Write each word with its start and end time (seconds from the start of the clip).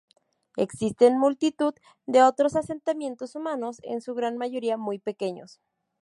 Existen 0.57 1.19
multitud 1.19 1.75
de 2.07 2.23
otros 2.23 2.55
asentamientos 2.55 3.35
humanos, 3.35 3.77
en 3.83 4.01
su 4.01 4.15
gran 4.15 4.35
mayoría 4.35 4.75
muy 4.75 4.97
pequeños. 4.97 5.61